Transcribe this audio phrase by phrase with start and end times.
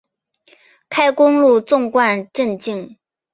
[0.89, 2.97] 开公路纵贯镇境。